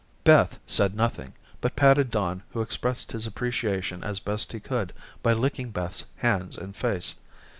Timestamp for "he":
4.51-4.59